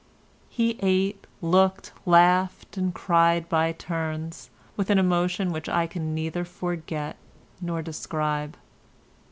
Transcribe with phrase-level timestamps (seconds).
[0.49, 6.43] He ate, looked, laughed and cried by turns, with an emotion which I can neither
[6.43, 7.17] forget
[7.61, 8.57] nor describe.